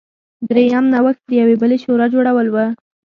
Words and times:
دویم 0.49 0.85
نوښت 0.93 1.21
د 1.27 1.31
یوې 1.41 1.55
بلې 1.61 1.77
شورا 1.83 2.05
جوړول 2.13 2.47
و. 2.51 2.55